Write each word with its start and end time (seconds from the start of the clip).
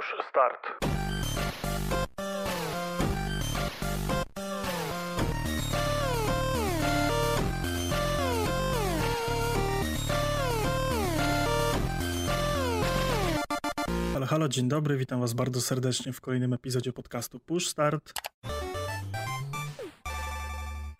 Push 0.00 0.14
Start. 0.28 0.90
Halo, 14.28 14.48
dzień 14.48 14.68
dobry, 14.68 14.96
witam 14.96 15.20
was 15.20 15.32
bardzo 15.32 15.60
serdecznie 15.60 16.12
w 16.12 16.20
kolejnym 16.20 16.52
epizodzie 16.52 16.92
podcastu 16.92 17.40
Push 17.40 17.68
Start. 17.68 18.12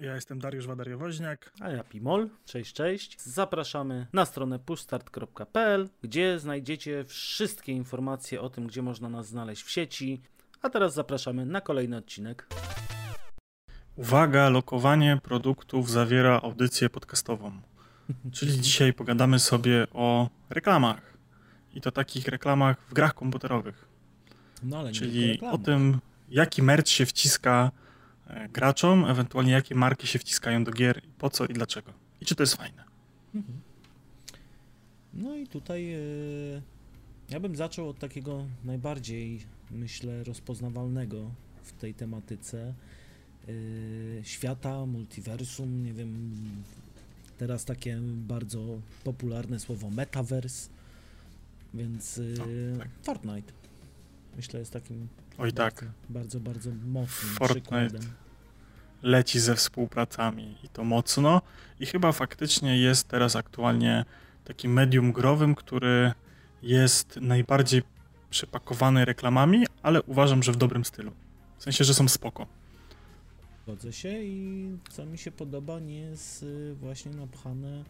Ja 0.01 0.14
jestem 0.14 0.39
Dariusz 0.39 0.67
Wadariowoźniak. 0.67 1.53
A 1.61 1.71
ja 1.71 1.85
Pimol, 1.85 2.29
cześć, 2.45 2.73
cześć. 2.73 3.21
Zapraszamy 3.23 4.07
na 4.12 4.25
stronę 4.25 4.59
pushstart.pl, 4.59 5.89
gdzie 6.03 6.39
znajdziecie 6.39 7.05
wszystkie 7.05 7.73
informacje 7.73 8.41
o 8.41 8.51
tym, 8.51 8.66
gdzie 8.66 8.83
można 8.83 9.09
nas 9.09 9.27
znaleźć 9.27 9.62
w 9.62 9.71
sieci. 9.71 10.23
A 10.62 10.71
teraz 10.71 10.95
zapraszamy 10.95 11.47
na 11.47 11.61
kolejny 11.61 11.97
odcinek. 11.97 12.47
Uwaga, 13.97 14.48
lokowanie 14.48 15.19
produktów 15.23 15.91
zawiera 15.91 16.41
audycję 16.42 16.91
podcastową. 16.91 17.53
Czyli 18.33 18.61
dzisiaj 18.61 18.92
pogadamy 18.92 19.39
sobie 19.39 19.87
o 19.92 20.30
reklamach. 20.51 21.17
I 21.75 21.80
to 21.80 21.91
takich 21.91 22.28
reklamach 22.28 22.77
w 22.89 22.95
grach 22.95 23.14
komputerowych. 23.14 23.89
No 24.62 24.78
ale 24.78 24.92
Czyli 24.92 25.41
o 25.41 25.59
tym, 25.59 26.01
jaki 26.28 26.62
merch 26.62 26.89
się 26.89 27.06
wciska 27.06 27.70
graczom, 28.52 29.05
ewentualnie 29.05 29.52
jakie 29.52 29.75
marki 29.75 30.07
się 30.07 30.19
wciskają 30.19 30.65
do 30.65 30.73
gier, 30.73 31.02
po 31.19 31.30
co 31.30 31.47
i 31.47 31.52
dlaczego. 31.52 31.93
I 32.20 32.27
czy 32.27 32.34
to 32.34 32.43
jest 32.43 32.55
fajne. 32.55 32.84
No 35.15 35.37
i 35.37 35.47
tutaj 35.47 35.93
e, 35.93 35.98
ja 37.30 37.41
bym 37.41 37.56
zaczął 37.56 37.89
od 37.89 37.98
takiego 37.98 38.47
najbardziej, 38.65 39.41
myślę, 39.70 40.25
rozpoznawalnego 40.25 41.30
w 41.62 41.73
tej 41.73 41.95
tematyce 41.95 42.75
e, 43.48 43.53
świata, 44.25 44.86
multiversum, 44.86 45.84
nie 45.84 45.92
wiem, 45.92 46.31
teraz 47.39 47.64
takie 47.64 47.98
bardzo 48.03 48.81
popularne 49.05 49.61
słowo 49.61 49.91
metaverse, 49.91 50.70
więc 51.75 52.19
e, 52.19 52.23
No, 52.73 52.78
tak. 52.78 52.89
Fortnite 53.03 53.59
myślę 54.41 54.60
jest 54.60 54.72
takim 54.72 55.08
Oj 55.38 55.52
tak, 55.52 55.84
bardzo, 56.08 56.41
bardzo, 56.41 56.41
bardzo 56.41 56.70
mocnym 56.70 57.34
Fortnite. 57.34 57.60
przykładem. 57.60 58.00
leci 59.02 59.41
ze 59.41 59.55
współpracami 59.55 60.56
i 60.64 60.69
to 60.69 60.84
mocno. 60.84 61.42
I 61.80 61.86
chyba 61.86 62.12
faktycznie 62.12 62.78
jest 62.78 63.08
teraz 63.08 63.36
aktualnie 63.36 64.05
takim 64.44 64.72
medium 64.72 65.12
growym, 65.12 65.55
który 65.55 66.12
jest 66.62 67.16
najbardziej 67.20 67.83
przepakowany 68.30 69.05
reklamami, 69.05 69.66
ale 69.83 70.02
uważam, 70.02 70.42
że 70.42 70.52
w 70.52 70.56
dobrym 70.56 70.84
stylu. 70.84 71.12
W 71.58 71.62
sensie, 71.62 71.84
że 71.84 71.94
są 71.94 72.08
spoko. 72.08 72.46
Zgodzę 73.62 73.92
się 73.92 74.22
i 74.22 74.68
co 74.91 75.06
mi 75.06 75.18
się 75.18 75.30
podoba, 75.33 75.80
nie 75.80 75.98
jest 76.00 76.42
y, 76.42 76.74
właśnie 76.74 77.11
napchane 77.12 77.84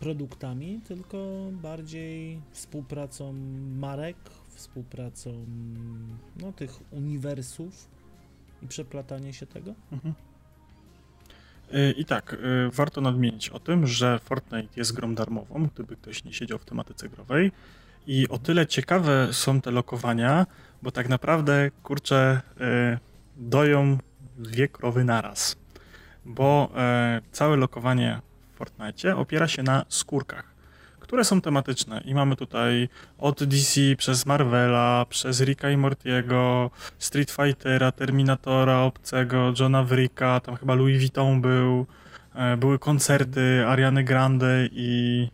produktami, 0.00 0.80
tylko 0.88 1.16
bardziej 1.52 2.40
współpracą 2.52 3.32
marek, 3.78 4.16
współpracą 4.62 5.46
no, 6.40 6.52
tych 6.52 6.70
uniwersów 6.90 7.88
i 8.62 8.66
przeplatanie 8.66 9.32
się 9.32 9.46
tego. 9.46 9.74
Mhm. 9.92 10.14
Y, 11.74 11.94
I 11.96 12.04
tak, 12.04 12.32
y, 12.32 12.70
warto 12.72 13.00
nadmienić 13.00 13.48
o 13.48 13.60
tym, 13.60 13.86
że 13.86 14.18
Fortnite 14.18 14.68
jest 14.76 14.92
grą 14.92 15.14
darmową, 15.14 15.68
gdyby 15.74 15.96
ktoś 15.96 16.24
nie 16.24 16.32
siedział 16.32 16.58
w 16.58 16.64
tematyce 16.64 17.08
growej. 17.08 17.52
I 18.06 18.28
o 18.28 18.38
tyle 18.38 18.66
ciekawe 18.66 19.28
są 19.32 19.60
te 19.60 19.70
lokowania, 19.70 20.46
bo 20.82 20.90
tak 20.90 21.08
naprawdę, 21.08 21.70
kurczę, 21.82 22.40
y, 22.60 22.98
doją 23.36 23.98
dwie 24.38 24.68
krowy 24.68 25.04
naraz. 25.04 25.56
Bo 26.24 26.70
e, 26.76 27.20
całe 27.32 27.56
lokowanie 27.56 28.20
w 28.52 28.56
Fortnite 28.56 29.16
opiera 29.16 29.48
się 29.48 29.62
na 29.62 29.84
skórkach, 29.88 30.51
które 31.02 31.24
są 31.24 31.40
tematyczne. 31.40 32.00
I 32.04 32.14
mamy 32.14 32.36
tutaj 32.36 32.88
od 33.18 33.44
DC 33.44 33.80
przez 33.98 34.26
Marvela, 34.26 35.06
przez 35.08 35.40
Ricka 35.40 35.70
i 35.70 35.76
Mortiego, 35.76 36.70
Street 36.98 37.30
Fightera, 37.30 37.92
Terminatora, 37.92 38.78
Obcego, 38.80 39.52
Johna 39.60 39.84
Wricka, 39.84 40.40
tam 40.40 40.56
chyba 40.56 40.74
Louis 40.74 40.98
Vuitton 40.98 41.40
był, 41.40 41.86
e, 42.34 42.56
były 42.56 42.78
koncerty 42.78 43.64
Ariany 43.66 44.04
Grande 44.04 44.68
i 44.72 45.28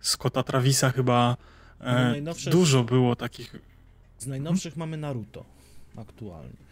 Scotta 0.00 0.42
Travisa 0.42 0.90
chyba. 0.90 1.36
No, 1.80 1.86
E, 1.86 2.10
najnowsze- 2.10 2.50
Dużo 2.50 2.84
było 2.84 3.16
takich. 3.16 3.56
Z 4.18 4.26
najnowszych 4.26 4.76
mamy 4.76 4.96
Naruto 4.96 5.44
aktualnie. 5.96 6.62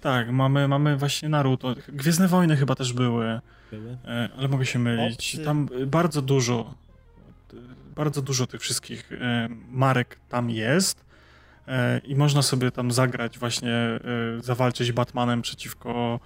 Tak, 0.00 0.30
mamy, 0.30 0.68
mamy 0.68 0.96
właśnie 0.96 1.28
Naruto. 1.28 1.74
Gwiezdne 1.88 2.28
Wojny 2.28 2.56
chyba 2.56 2.74
też 2.74 2.92
były, 2.92 3.40
Były. 3.70 3.96
e, 4.04 4.28
ale 4.38 4.48
mogę 4.48 4.66
się 4.66 4.78
mylić. 4.78 5.34
Obcy. 5.34 5.44
Tam 5.44 5.68
bardzo 5.86 6.22
dużo, 6.22 6.74
bardzo 7.96 8.22
dużo 8.22 8.46
tych 8.46 8.60
wszystkich 8.60 9.12
e, 9.12 9.48
marek 9.68 10.18
tam 10.28 10.50
jest. 10.50 11.04
E, 11.68 11.98
I 11.98 12.14
można 12.14 12.42
sobie 12.42 12.70
tam 12.70 12.92
zagrać, 12.92 13.38
właśnie 13.38 13.74
e, 13.74 14.00
zawalczyć 14.42 14.92
Batmanem 14.92 15.42
przeciwko 15.42 16.20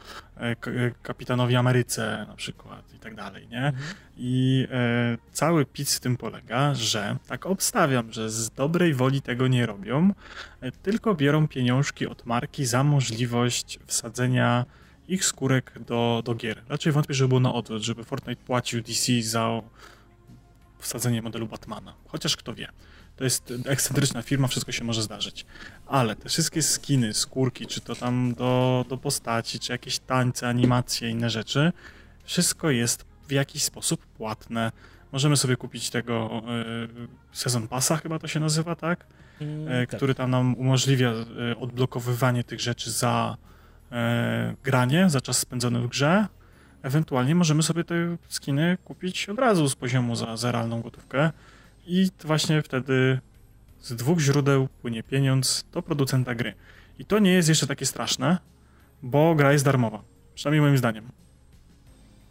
Kapitanowi 1.02 1.56
Ameryce 1.56 2.24
na 2.28 2.34
przykład 2.34 2.94
i 2.94 2.98
tak 2.98 3.14
dalej, 3.14 3.48
nie? 3.48 3.66
Mhm. 3.66 3.94
I 4.16 4.66
cały 5.32 5.66
pic 5.66 5.96
w 5.96 6.00
tym 6.00 6.16
polega, 6.16 6.74
że 6.74 7.16
tak 7.28 7.46
obstawiam, 7.46 8.12
że 8.12 8.30
z 8.30 8.50
dobrej 8.50 8.94
woli 8.94 9.22
tego 9.22 9.48
nie 9.48 9.66
robią, 9.66 10.14
tylko 10.82 11.14
biorą 11.14 11.48
pieniążki 11.48 12.06
od 12.06 12.26
marki 12.26 12.66
za 12.66 12.84
możliwość 12.84 13.78
wsadzenia 13.86 14.64
ich 15.08 15.24
skórek 15.24 15.72
do, 15.86 16.22
do 16.24 16.34
gier. 16.34 16.62
Raczej 16.68 16.92
wątpię, 16.92 17.14
żeby 17.14 17.28
było 17.28 17.40
na 17.40 17.54
odwrót, 17.54 17.82
żeby 17.82 18.04
Fortnite 18.04 18.44
płacił 18.44 18.82
DC 18.82 19.22
za 19.22 19.62
wsadzenie 20.84 21.22
modelu 21.22 21.46
Batmana. 21.46 21.94
Chociaż 22.08 22.36
kto 22.36 22.54
wie. 22.54 22.68
To 23.16 23.24
jest 23.24 23.52
ekscentryczna 23.66 24.22
firma, 24.22 24.48
wszystko 24.48 24.72
się 24.72 24.84
może 24.84 25.02
zdarzyć. 25.02 25.46
Ale 25.86 26.16
te 26.16 26.28
wszystkie 26.28 26.62
skiny, 26.62 27.14
skórki, 27.14 27.66
czy 27.66 27.80
to 27.80 27.94
tam 27.94 28.34
do, 28.34 28.84
do 28.88 28.96
postaci, 28.96 29.58
czy 29.60 29.72
jakieś 29.72 29.98
tańce, 29.98 30.48
animacje, 30.48 31.10
inne 31.10 31.30
rzeczy, 31.30 31.72
wszystko 32.24 32.70
jest 32.70 33.04
w 33.28 33.32
jakiś 33.32 33.62
sposób 33.62 34.06
płatne. 34.06 34.72
Możemy 35.12 35.36
sobie 35.36 35.56
kupić 35.56 35.90
tego 35.90 36.42
y, 37.02 37.08
Sezon 37.32 37.68
Passa, 37.68 37.96
chyba 37.96 38.18
to 38.18 38.28
się 38.28 38.40
nazywa, 38.40 38.76
tak? 38.76 39.06
Mm, 39.40 39.68
E, 39.68 39.86
tak. 39.86 39.96
który 39.96 40.14
tam 40.14 40.30
nam 40.30 40.54
umożliwia 40.54 41.10
e, 41.10 41.56
odblokowywanie 41.56 42.44
tych 42.44 42.60
rzeczy 42.60 42.90
za 42.90 43.36
e, 43.92 44.54
granie, 44.62 45.10
za 45.10 45.20
czas 45.20 45.38
spędzony 45.38 45.80
w 45.80 45.88
grze. 45.88 46.26
Ewentualnie 46.84 47.34
możemy 47.34 47.62
sobie 47.62 47.84
te 47.84 48.16
skiny 48.28 48.78
kupić 48.84 49.28
od 49.28 49.38
razu 49.38 49.68
z 49.68 49.74
poziomu 49.74 50.16
za, 50.16 50.36
za 50.36 50.52
realną 50.52 50.80
gotówkę 50.80 51.30
i 51.86 52.08
właśnie 52.24 52.62
wtedy 52.62 53.18
z 53.80 53.94
dwóch 53.94 54.20
źródeł 54.20 54.68
płynie 54.82 55.02
pieniądz 55.02 55.64
do 55.72 55.82
producenta 55.82 56.34
gry. 56.34 56.54
I 56.98 57.04
to 57.04 57.18
nie 57.18 57.32
jest 57.32 57.48
jeszcze 57.48 57.66
takie 57.66 57.86
straszne, 57.86 58.38
bo 59.02 59.34
gra 59.34 59.52
jest 59.52 59.64
darmowa. 59.64 60.02
Przynajmniej 60.34 60.60
moim 60.60 60.78
zdaniem. 60.78 61.08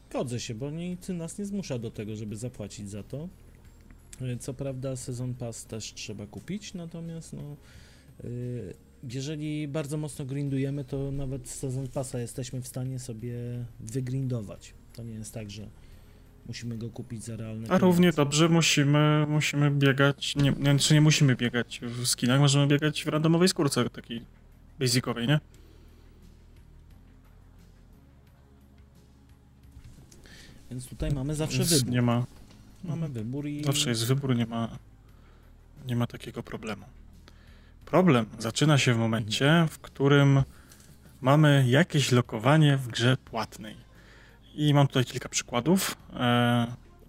Zgodzę 0.10 0.40
się, 0.40 0.56
bo 0.56 0.72
nic 0.72 1.10
nas 1.10 1.38
nie 1.38 1.46
zmusza 1.46 1.80
do 1.80 1.92
tego, 1.92 2.16
żeby 2.16 2.36
zapłacić 2.36 2.90
za 2.90 3.04
to. 3.04 3.28
Co 4.40 4.54
prawda 4.54 4.96
sezon 4.96 5.34
pass 5.34 5.66
też 5.66 5.94
trzeba 5.94 6.28
kupić, 6.28 6.74
natomiast 6.74 7.34
no, 7.34 7.56
y, 8.24 8.74
jeżeli 9.10 9.68
bardzo 9.68 9.98
mocno 9.98 10.26
grindujemy, 10.26 10.86
to 10.86 11.12
nawet 11.12 11.50
z 11.50 11.56
sezon 11.56 11.88
passa 11.88 12.20
jesteśmy 12.20 12.62
w 12.62 12.68
stanie 12.68 13.00
sobie 13.00 13.36
wygrindować. 13.80 14.74
To 14.94 15.04
nie 15.04 15.14
jest 15.14 15.34
tak, 15.34 15.52
że 15.52 15.68
musimy 16.46 16.78
go 16.78 16.90
kupić 16.90 17.24
za 17.24 17.36
realne 17.36 17.70
A 17.70 17.78
równie 17.78 18.12
dobrze 18.12 18.50
musimy, 18.50 19.26
musimy 19.30 19.72
biegać, 19.72 20.36
nie, 20.36 20.52
nie, 20.52 20.80
czy 20.80 20.94
nie 20.94 21.02
musimy 21.02 21.36
biegać 21.36 21.82
w 21.84 22.08
skinach, 22.08 22.40
możemy 22.40 22.68
biegać 22.68 23.04
w 23.04 23.08
randomowej 23.08 23.48
skórce 23.48 23.90
takiej 23.90 24.22
basicowej, 24.80 25.28
nie? 25.28 25.40
Więc 30.72 30.88
tutaj 30.88 31.12
mamy 31.12 31.36
zawsze 31.36 31.58
Więc 31.58 31.74
wybór. 31.74 31.94
Nie 31.94 32.02
ma, 32.02 32.26
Mamy 32.84 33.10
wybór 33.10 33.48
i 33.48 33.64
zawsze 33.64 33.90
jest 33.90 34.06
wybór, 34.06 34.36
nie 34.36 34.46
ma, 34.46 34.78
nie 35.88 35.96
ma 35.96 36.08
takiego 36.08 36.44
problemu. 36.44 36.86
Problem 37.94 38.26
zaczyna 38.40 38.78
się 38.78 38.94
w 38.94 38.98
momencie, 38.98 39.68
w 39.70 39.80
którym 39.80 40.44
mamy 41.22 41.66
jakieś 41.68 42.12
lokowanie 42.12 42.78
w 42.78 42.88
grze 42.88 43.18
płatnej. 43.18 43.76
I 44.56 44.74
mam 44.74 44.88
tutaj 44.88 45.06
kilka 45.06 45.30
przykładów, 45.30 45.98
e, 46.14 46.68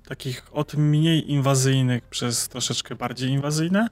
takich 0.09 0.47
od 0.53 0.75
mniej 0.75 1.31
inwazyjnych 1.31 2.05
przez 2.05 2.49
troszeczkę 2.49 2.95
bardziej 2.95 3.31
inwazyjne. 3.31 3.89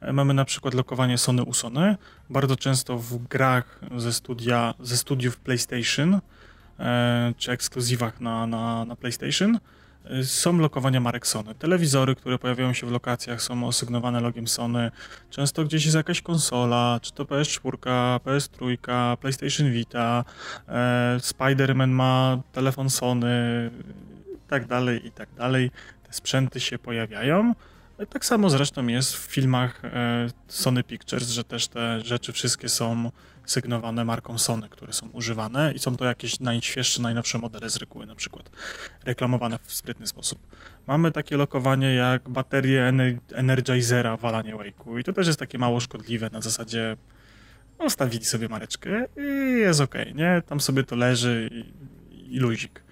E, 0.00 0.12
Mamy 0.12 0.34
na 0.34 0.44
przykład 0.44 0.74
lokowanie 0.74 1.18
Sony 1.18 1.42
u 1.42 1.54
Sony. 1.54 1.96
Bardzo 2.30 2.56
często 2.56 2.98
w 2.98 3.18
grach 3.18 3.80
ze, 3.96 4.12
studia, 4.12 4.74
ze 4.80 4.96
studiów 4.96 5.36
PlayStation 5.36 6.20
e, 6.78 7.34
czy 7.36 7.52
ekskluzywach 7.52 8.20
na, 8.20 8.46
na, 8.46 8.84
na 8.84 8.96
PlayStation 8.96 9.58
Są 10.22 10.58
lokowania 10.58 11.00
marek 11.00 11.26
Sony. 11.26 11.54
Telewizory, 11.54 12.14
które 12.14 12.38
pojawiają 12.38 12.72
się 12.72 12.86
w 12.86 12.90
lokacjach, 12.90 13.42
są 13.42 13.66
osygnowane 13.66 14.20
logiem 14.20 14.48
Sony. 14.48 14.90
Często 15.30 15.64
gdzieś 15.64 15.84
jest 15.84 15.96
jakaś 15.96 16.22
konsola, 16.22 17.00
czy 17.02 17.12
to 17.12 17.24
PS4, 17.24 17.70
PS3, 18.24 18.76
PlayStation 19.16 19.72
Vita, 19.72 20.24
e, 20.68 21.16
Spider-Man 21.20 21.88
ma 21.88 22.38
telefon 22.52 22.90
Sony, 22.90 23.70
i 24.34 24.48
tak 24.48 24.66
dalej, 24.66 25.06
i 25.06 25.10
tak 25.10 25.28
dalej. 25.34 25.70
Te 26.06 26.12
sprzęty 26.12 26.60
się 26.60 26.78
pojawiają. 26.78 27.54
E, 27.98 28.06
Tak 28.06 28.24
samo 28.24 28.50
zresztą 28.50 28.86
jest 28.86 29.16
w 29.16 29.18
filmach 29.18 29.84
e, 29.84 30.26
Sony 30.48 30.84
Pictures, 30.84 31.28
że 31.28 31.44
też 31.44 31.68
te 31.68 32.00
rzeczy 32.00 32.32
wszystkie 32.32 32.68
są 32.68 33.10
sygnowane 33.46 34.04
marką 34.04 34.38
Sony, 34.38 34.68
które 34.68 34.92
są 34.92 35.08
używane 35.08 35.72
i 35.72 35.78
są 35.78 35.96
to 35.96 36.04
jakieś 36.04 36.40
najświeższe, 36.40 37.02
najnowsze 37.02 37.38
modele 37.38 37.70
z 37.70 37.76
reguły 37.76 38.06
na 38.06 38.14
przykład, 38.14 38.50
reklamowane 39.04 39.58
w 39.62 39.72
sprytny 39.72 40.06
sposób. 40.06 40.38
Mamy 40.86 41.12
takie 41.12 41.36
lokowanie 41.36 41.94
jak 41.94 42.28
baterie 42.28 42.80
ener- 42.80 43.18
Energizera 43.34 44.16
w 44.16 44.24
Alanie 44.24 44.54
Wake'u 44.56 45.00
i 45.00 45.04
to 45.04 45.12
też 45.12 45.26
jest 45.26 45.38
takie 45.38 45.58
mało 45.58 45.80
szkodliwe 45.80 46.30
na 46.32 46.40
zasadzie 46.40 46.96
no, 47.78 47.90
stawili 47.90 48.24
sobie 48.24 48.48
mareczkę 48.48 49.06
i 49.16 49.52
jest 49.60 49.80
okej, 49.80 50.14
nie? 50.14 50.42
Tam 50.46 50.60
sobie 50.60 50.84
to 50.84 50.96
leży 50.96 51.50
i, 51.52 52.34
i 52.34 52.38
luzik. 52.38 52.82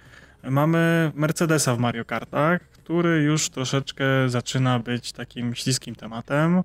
Mamy 0.43 1.11
Mercedesa 1.15 1.75
w 1.75 1.79
Mario 1.79 2.05
Kartach, 2.05 2.61
który 2.61 3.21
już 3.21 3.49
troszeczkę 3.49 4.05
zaczyna 4.27 4.79
być 4.79 5.11
takim 5.11 5.55
śliskim 5.55 5.95
tematem, 5.95 6.63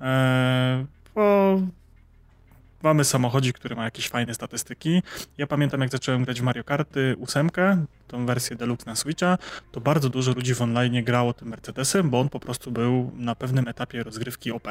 e, 0.00 0.86
bo 1.14 1.60
mamy 2.82 3.04
samochodzik, 3.04 3.56
który 3.58 3.76
ma 3.76 3.84
jakieś 3.84 4.08
fajne 4.08 4.34
statystyki. 4.34 5.02
Ja 5.38 5.46
pamiętam, 5.46 5.80
jak 5.80 5.90
zacząłem 5.90 6.24
grać 6.24 6.40
w 6.40 6.44
Mario 6.44 6.64
Karty 6.64 7.16
8, 7.22 7.50
tą 8.08 8.26
wersję 8.26 8.56
Deluxe 8.56 8.86
na 8.90 8.96
Switcha, 8.96 9.38
to 9.72 9.80
bardzo 9.80 10.10
dużo 10.10 10.32
ludzi 10.32 10.54
w 10.54 10.62
online 10.62 11.04
grało 11.04 11.32
tym 11.32 11.48
Mercedesem, 11.48 12.10
bo 12.10 12.20
on 12.20 12.28
po 12.28 12.40
prostu 12.40 12.70
był 12.70 13.12
na 13.14 13.34
pewnym 13.34 13.68
etapie 13.68 14.02
rozgrywki 14.02 14.52
OP. 14.52 14.68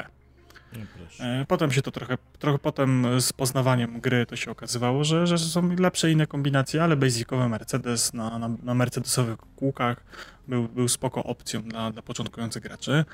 E, 1.19 1.45
Potem 1.47 1.71
się 1.71 1.81
to 1.81 1.91
trochę, 1.91 2.17
trochę 2.39 2.59
potem 2.59 3.21
z 3.21 3.33
poznawaniem 3.33 3.99
gry 3.99 4.25
to 4.25 4.35
się 4.35 4.51
okazywało, 4.51 5.03
że, 5.03 5.27
że 5.27 5.37
są 5.37 5.75
lepsze 5.75 6.11
inne 6.11 6.27
kombinacje, 6.27 6.83
ale 6.83 6.95
basicowy 6.95 7.49
Mercedes 7.49 8.13
na, 8.13 8.39
na, 8.39 8.49
na 8.63 8.73
mercedesowych 8.73 9.37
kółkach 9.55 10.03
był, 10.47 10.67
był 10.67 10.87
spoko 10.87 11.23
opcją 11.23 11.61
dla, 11.61 11.91
dla 11.91 12.01
początkujących 12.01 12.63
graczy. 12.63 13.05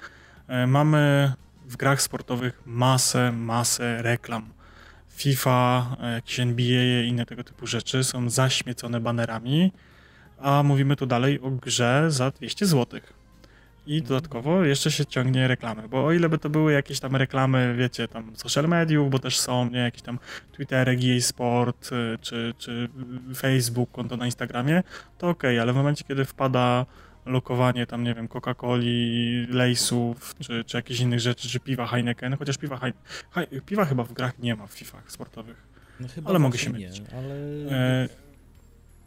E, 0.47 0.67
Mamy 0.67 1.33
w 1.65 1.77
grach 1.77 2.01
sportowych 2.01 2.61
masę, 2.65 3.31
masę 3.31 4.01
reklam. 4.01 4.49
FIFA, 5.16 5.96
e, 6.02 6.13
jakieś 6.13 6.40
NBA 6.40 7.02
i 7.04 7.08
inne 7.08 7.25
tego 7.25 7.44
typu 7.44 7.68
rzeczy 7.68 8.04
są 8.04 8.30
zaśmiecone 8.30 9.00
banerami, 9.00 9.72
a 10.40 10.63
mówimy 10.63 10.96
tu 10.96 11.06
dalej 11.06 11.40
o 11.40 11.52
grze 11.52 12.06
za 12.10 12.31
200 12.31 12.66
złotych. 12.66 13.13
I 13.88 14.02
dodatkowo 14.02 14.63
jeszcze 14.63 14.92
się 14.92 15.06
ciągnie 15.06 15.48
reklamy, 15.48 15.88
bo 15.90 16.06
o 16.06 16.12
ile 16.12 16.30
by 16.30 16.38
to 16.38 16.50
były 16.50 16.74
jakieś 16.74 17.00
tam 17.00 17.16
reklamy, 17.16 17.75
wiecie, 17.78 18.08
tam 18.08 18.36
social 18.36 18.68
mediów, 18.68 19.10
bo 19.10 19.19
też 19.19 19.40
są, 19.40 19.69
nie, 19.69 19.80
jakieś 19.80 20.02
tam 20.02 20.19
Twitterek, 20.52 21.00
EA 21.04 21.22
Sport, 21.22 21.92
y, 21.92 22.18
czy, 22.22 22.54
czy 22.58 22.90
Facebook, 23.36 23.92
konto 23.92 24.18
na 24.18 24.25
Instagramie, 24.25 24.84
to 25.18 25.30
okej, 25.30 25.60
ale 25.60 25.74
w 25.74 25.75
momencie, 25.75 26.04
kiedy 26.04 26.25
wpada 26.25 26.86
lokowanie 27.25 27.85
tam, 27.88 28.03
nie 28.03 28.13
wiem, 28.13 28.27
Coca-Coli, 28.27 29.45
Lejsów, 29.50 30.35
czy, 30.39 30.63
czy 30.63 30.77
jakichś 30.77 31.00
innych 31.00 31.19
rzeczy, 31.19 31.50
czy 31.50 31.59
piwa 31.59 31.88
Heineken, 31.88 32.38
chociaż 32.38 32.57
piwa, 32.57 32.75
Heine- 32.77 32.94
Hei- 33.31 33.62
piwa 33.65 33.85
chyba 33.85 34.03
w 34.03 34.13
grach 34.13 34.39
nie 34.39 34.56
ma 34.56 34.68
w 34.68 34.71
fifach 34.71 35.12
sportowych. 35.12 35.68
No 36.00 36.07
chyba 36.07 36.29
ale 36.29 36.39
mogę 36.39 36.57
się 36.57 36.71
nie, 36.71 36.79
mylić. 36.79 37.01
ale 37.18 37.35
E, 37.71 38.09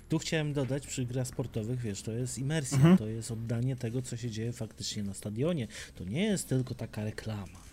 tu 0.09 0.19
chciałem 0.19 0.53
dodać 0.53 0.87
przy 0.87 1.05
grach 1.05 1.27
sportowych, 1.27 1.81
wiesz, 1.81 2.03
to 2.03 2.13
jest 2.13 2.39
imersja, 2.39 2.77
Mhm. 2.77 2.99
to 2.99 3.07
jest 3.07 3.31
oddanie 3.31 3.77
tego, 3.77 4.03
co 4.03 4.17
się 4.17 4.31
dzieje 4.31 4.53
faktycznie 4.53 5.03
na 5.03 5.15
stadionie. 5.15 5.69
To 5.95 6.05
nie 6.05 6.25
jest 6.25 6.49
tylko 6.49 6.75
taka 6.75 7.05
reklama. 7.05 7.65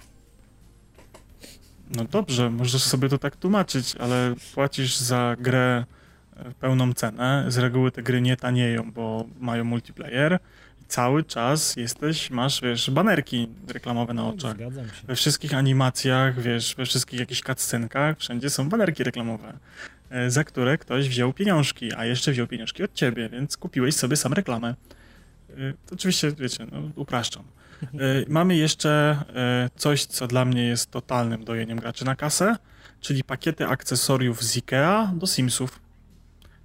No 1.95 2.05
dobrze, 2.05 2.49
możesz 2.49 2.83
sobie 2.83 3.09
to 3.09 3.17
tak 3.17 3.35
tłumaczyć, 3.35 3.95
ale 3.95 4.35
płacisz 4.53 4.97
za 4.97 5.35
grę 5.39 5.85
pełną 6.59 6.93
cenę. 6.93 7.45
Z 7.47 7.57
reguły 7.57 7.91
te 7.91 8.03
gry 8.03 8.21
nie 8.21 8.37
tanieją, 8.37 8.91
bo 8.91 9.25
mają 9.39 9.63
multiplayer. 9.63 10.39
Cały 10.87 11.23
czas 11.23 11.75
jesteś, 11.75 12.29
masz, 12.31 12.61
wiesz, 12.61 12.89
banerki 12.91 13.47
reklamowe 13.67 14.13
na 14.13 14.27
oczach. 14.27 14.55
Zgadzam 14.55 14.85
się. 14.85 14.91
We 15.07 15.15
wszystkich 15.15 15.53
animacjach, 15.53 16.41
wiesz, 16.41 16.75
we 16.75 16.85
wszystkich 16.85 17.19
jakichś 17.19 17.41
cutscenkach, 17.41 18.17
wszędzie 18.19 18.49
są 18.49 18.69
banerki 18.69 19.03
reklamowe, 19.03 19.53
e, 20.09 20.29
za 20.31 20.43
które 20.43 20.77
ktoś 20.77 21.09
wziął 21.09 21.33
pieniążki, 21.33 21.93
a 21.93 22.05
jeszcze 22.05 22.31
wziął 22.31 22.47
pieniążki 22.47 22.83
od 22.83 22.93
ciebie, 22.93 23.29
więc 23.29 23.57
kupiłeś 23.57 23.95
sobie 23.95 24.15
sam 24.17 24.33
reklamę. 24.33 24.75
E, 25.49 25.53
To 25.85 25.95
oczywiście, 25.95 26.31
wiecie, 26.31 26.67
no, 26.71 26.81
upraszczam. 26.95 27.43
E, 27.83 27.87
Mamy 28.27 28.55
jeszcze 28.55 29.23
coś, 29.75 30.05
co 30.05 30.27
dla 30.27 30.45
mnie 30.45 30.63
jest 30.67 30.91
totalnym 30.91 31.43
dojeniem 31.43 31.79
graczy 31.79 32.05
na 32.05 32.15
kasę, 32.15 32.55
czyli 33.01 33.23
pakiety 33.23 33.67
akcesoriów 33.67 34.43
z 34.43 34.57
IKEA 34.57 35.07
do 35.13 35.27
Simsów. 35.27 35.79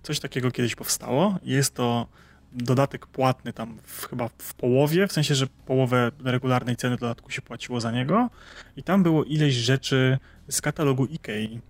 Coś 0.07 0.21
takiego 0.21 0.51
kiedyś 0.51 0.75
powstało. 0.75 1.39
Jest 1.43 1.75
to 1.75 2.07
dodatek 2.53 3.07
płatny 3.07 3.53
tam 3.53 3.79
w, 3.83 4.07
chyba 4.07 4.29
w 4.39 4.55
połowie, 4.55 5.07
w 5.07 5.13
sensie, 5.13 5.35
że 5.35 5.47
połowę 5.47 6.11
regularnej 6.25 6.77
ceny 6.77 6.97
dodatku 6.97 7.31
się 7.31 7.43
płaciło 7.43 7.81
za 7.81 7.91
niego 7.91 8.31
i 8.77 8.83
tam 8.83 9.03
było 9.03 9.25
ileś 9.25 9.55
rzeczy 9.55 10.19
z 10.49 10.61
katalogu 10.61 11.07
IKEA. 11.13 11.61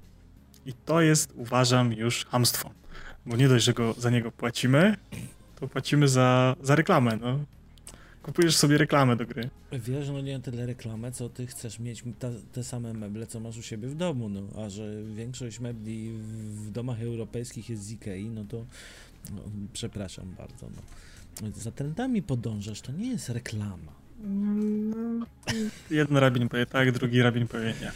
I 0.67 0.73
to 0.73 1.00
jest, 1.00 1.33
uważam, 1.37 1.93
już 1.93 2.25
hamstwo. 2.25 2.71
Bo 3.27 3.37
nie 3.37 3.49
dość, 3.49 3.65
że 3.65 3.73
go, 3.73 3.93
za 3.99 4.11
niego 4.11 4.33
płacimy, 4.33 4.97
to 5.61 5.69
płacimy 5.69 6.09
za, 6.09 6.56
za 6.62 6.75
reklamę. 6.75 7.19
No. 7.21 7.38
Kupujesz 8.26 8.56
sobie 8.56 8.78
reklamę 8.78 9.17
do 9.17 9.26
gry. 9.26 9.50
Wiesz, 9.73 10.08
no 10.08 10.20
nie 10.20 10.40
tyle 10.40 10.67
reklamę, 10.67 11.12
co 11.12 11.28
ty 11.28 11.46
chcesz 11.46 11.78
mieć 11.78 12.05
ta, 12.19 12.28
te 12.52 12.64
same 12.64 12.93
meble, 12.93 13.26
co 13.26 13.40
masz 13.40 13.58
u 13.58 13.62
siebie 13.62 13.88
w 13.88 13.94
domu, 13.94 14.28
no, 14.28 14.40
a 14.62 14.70
że 14.70 15.02
większość 15.02 15.61
mebli 15.61 16.12
w, 16.12 16.70
domach 16.70 17.02
europejskich 17.02 17.70
jest 17.70 17.82
z 17.82 17.93
Ikei, 17.93 18.31
no 18.31 18.44
to 18.44 18.64
no, 19.34 19.43
przepraszam 19.73 20.34
bardzo, 20.38 20.67
no. 20.76 21.50
Za 21.55 21.70
trendami 21.70 22.23
podążasz, 22.23 22.81
to 22.81 22.93
nie 22.93 23.11
jest 23.11 23.28
reklama. 23.28 23.93
Jeden 25.90 26.17
rabin 26.17 26.49
powie 26.49 26.67
tak, 26.67 26.93
drugi 26.93 27.23
rabin 27.23 27.49
powie 27.49 27.75
nie. 27.81 27.93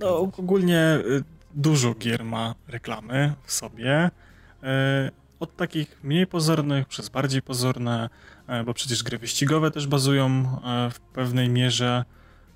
No, 0.00 0.16
ogólnie 0.18 0.98
y, 1.06 1.22
dużo 1.54 1.94
gier 1.94 2.24
ma 2.24 2.54
reklamy 2.68 3.34
w 3.44 3.52
sobie. 3.52 4.10
Od 5.40 5.56
takich 5.56 6.04
mniej 6.04 6.26
pozornych 6.26 6.88
przez 6.88 7.08
bardziej 7.08 7.42
pozorne, 7.42 8.10
e, 8.46 8.64
bo 8.64 8.74
przecież 8.74 9.02
gry 9.02 9.18
wyścigowe 9.18 9.70
też 9.70 9.86
bazują 9.86 10.28
e, 10.28 10.90
w 10.90 11.00
pewnej 11.00 11.48
mierze 11.48 12.04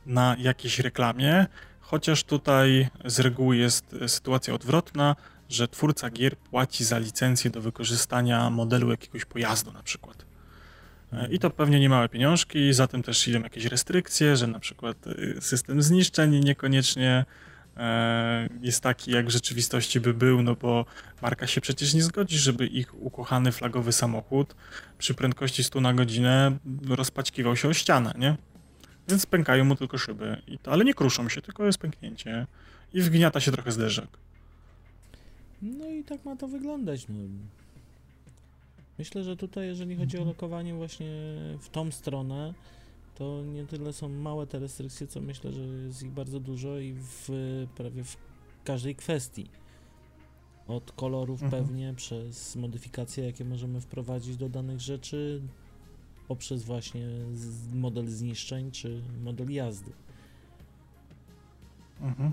na 0.06 0.36
jakiejś 0.38 0.78
reklamie, 0.78 1.46
chociaż 1.80 2.24
tutaj 2.24 2.88
z 3.04 3.20
reguły 3.20 3.56
jest 3.56 3.96
e, 4.00 4.08
sytuacja 4.08 4.54
odwrotna, 4.54 5.16
że 5.48 5.68
twórca 5.68 6.10
gier 6.10 6.36
płaci 6.36 6.84
za 6.84 6.98
licencję 6.98 7.50
do 7.50 7.60
wykorzystania 7.60 8.50
modelu 8.50 8.90
jakiegoś 8.90 9.24
pojazdu 9.24 9.72
na 9.72 9.82
przykład. 9.82 10.24
I 11.30 11.38
to 11.38 11.50
pewnie 11.50 11.80
nie 11.80 11.88
małe 11.88 12.08
pieniążki, 12.08 12.72
zatem 12.72 13.02
też 13.02 13.28
idą 13.28 13.42
jakieś 13.42 13.64
restrykcje, 13.64 14.36
że 14.36 14.46
na 14.46 14.60
przykład 14.60 14.96
system 15.40 15.82
zniszczeń 15.82 16.44
niekoniecznie 16.44 17.24
jest 18.62 18.80
taki, 18.80 19.10
jak 19.10 19.26
w 19.26 19.30
rzeczywistości 19.30 20.00
by 20.00 20.14
był, 20.14 20.42
no 20.42 20.54
bo 20.54 20.86
marka 21.22 21.46
się 21.46 21.60
przecież 21.60 21.94
nie 21.94 22.02
zgodzi, 22.02 22.38
żeby 22.38 22.66
ich 22.66 23.02
ukochany 23.02 23.52
flagowy 23.52 23.92
samochód 23.92 24.54
przy 24.98 25.14
prędkości 25.14 25.64
100 25.64 25.80
na 25.80 25.94
godzinę 25.94 26.58
rozpaćkiwał 26.88 27.56
się 27.56 27.68
o 27.68 27.74
ścianę, 27.74 28.14
nie? 28.18 28.36
Więc 29.08 29.26
pękają 29.26 29.64
mu 29.64 29.76
tylko 29.76 29.98
szyby, 29.98 30.42
I 30.46 30.58
to, 30.58 30.72
ale 30.72 30.84
nie 30.84 30.94
kruszą 30.94 31.28
się, 31.28 31.42
tylko 31.42 31.66
jest 31.66 31.78
pęknięcie 31.78 32.46
i 32.94 33.02
wgniata 33.02 33.40
się 33.40 33.52
trochę 33.52 33.72
zderzak. 33.72 34.08
No 35.62 35.88
i 35.88 36.04
tak 36.04 36.24
ma 36.24 36.36
to 36.36 36.48
wyglądać. 36.48 37.08
No. 37.08 37.16
Myślę, 38.98 39.24
że 39.24 39.36
tutaj, 39.36 39.66
jeżeli 39.66 39.96
chodzi 39.96 40.18
o 40.18 40.24
lokowanie 40.24 40.74
właśnie 40.74 41.06
w 41.60 41.68
tą 41.72 41.90
stronę, 41.90 42.54
to 43.14 43.42
nie 43.44 43.66
tyle 43.66 43.92
są 43.92 44.08
małe 44.08 44.46
te 44.46 44.58
restrykcje, 44.58 45.06
co 45.06 45.20
myślę, 45.20 45.52
że 45.52 45.60
jest 45.62 46.02
ich 46.02 46.10
bardzo 46.10 46.40
dużo 46.40 46.78
i 46.78 46.94
w 46.94 47.28
prawie 47.76 48.04
w 48.04 48.16
każdej 48.64 48.94
kwestii. 48.94 49.50
Od 50.68 50.92
kolorów 50.92 51.42
Mhm. 51.42 51.64
pewnie, 51.64 51.94
przez 51.94 52.56
modyfikacje, 52.56 53.24
jakie 53.26 53.44
możemy 53.44 53.80
wprowadzić 53.80 54.36
do 54.36 54.48
danych 54.48 54.80
rzeczy, 54.80 55.42
poprzez 56.28 56.64
właśnie 56.64 57.08
model 57.74 58.08
zniszczeń 58.08 58.70
czy 58.70 59.02
model 59.24 59.50
jazdy. 59.52 59.92
Mhm. 62.00 62.32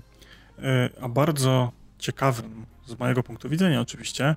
E, 0.58 0.90
A 1.00 1.08
bardzo 1.08 1.72
ciekawym, 1.98 2.66
z 2.86 2.98
mojego 2.98 3.22
punktu 3.22 3.48
widzenia 3.48 3.80
oczywiście, 3.80 4.36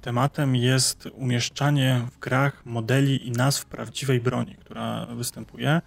tematem 0.00 0.56
jest 0.56 1.08
umieszczanie 1.12 2.06
w 2.12 2.18
grach 2.18 2.62
modeli 2.66 3.28
i 3.28 3.32
nazw 3.32 3.66
prawdziwej 3.66 4.20
broni, 4.20 4.54
która 4.54 5.06
występuje. 5.06 5.80